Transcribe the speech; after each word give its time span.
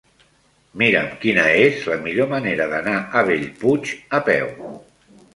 Mira'm 0.81 1.09
quina 1.25 1.43
és 1.65 1.83
la 1.91 1.97
millor 2.05 2.29
manera 2.31 2.67
d'anar 2.71 2.95
a 3.19 3.23
Bellpuig 3.27 3.91
a 4.19 4.23
peu. 4.31 4.49